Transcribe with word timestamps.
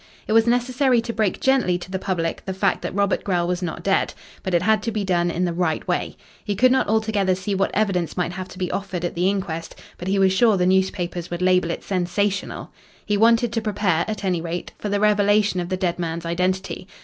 It 0.27 0.33
was 0.33 0.47
necessary 0.47 0.99
to 0.99 1.13
break 1.13 1.39
gently 1.39 1.77
to 1.77 1.91
the 1.91 1.99
public 1.99 2.43
the 2.45 2.55
fact 2.55 2.81
that 2.81 2.95
Robert 2.95 3.23
Grell 3.23 3.47
was 3.47 3.61
not 3.61 3.83
dead. 3.83 4.15
But 4.41 4.55
it 4.55 4.63
had 4.63 4.81
to 4.81 4.91
be 4.91 5.03
done 5.03 5.29
in 5.29 5.45
the 5.45 5.53
right 5.53 5.87
way. 5.87 6.17
He 6.43 6.55
could 6.55 6.71
not 6.71 6.87
altogether 6.87 7.35
see 7.35 7.53
what 7.53 7.69
evidence 7.75 8.17
might 8.17 8.31
have 8.31 8.47
to 8.47 8.57
be 8.57 8.71
offered 8.71 9.05
at 9.05 9.13
the 9.13 9.29
inquest, 9.29 9.75
but 9.99 10.07
he 10.07 10.17
was 10.17 10.33
sure 10.33 10.57
the 10.57 10.65
newspapers 10.65 11.29
would 11.29 11.43
label 11.43 11.69
it 11.69 11.83
"sensational." 11.83 12.71
He 13.05 13.15
wanted 13.15 13.53
to 13.53 13.61
prepare, 13.61 14.03
at 14.07 14.23
any 14.23 14.41
rate, 14.41 14.71
for 14.79 14.89
the 14.89 14.99
revelation 14.99 15.59
of 15.59 15.69
the 15.69 15.77
dead 15.77 15.99
man's 15.99 16.25
identity. 16.25 16.87